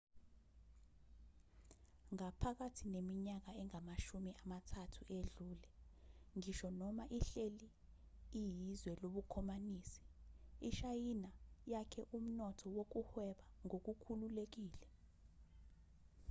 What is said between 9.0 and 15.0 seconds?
lobukhomanisi ishayina yakhe umnotho wokuhweba ngokukhululekile